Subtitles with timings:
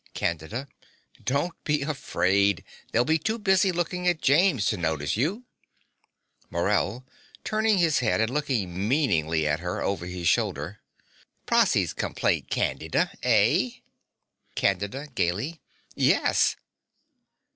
[0.15, 0.67] CANDIDA.
[1.23, 2.63] Don't be afraid.
[2.91, 5.43] They'll be too busy looking at James to notice you.
[6.49, 7.05] MORELL
[7.43, 10.79] (turning his head and looking meaningly at her over his shoulder).
[11.45, 13.11] Prossy's complaint, Candida!
[13.21, 13.69] Eh?
[14.55, 15.61] CANDIDA (gaily).
[15.93, 16.55] Yes.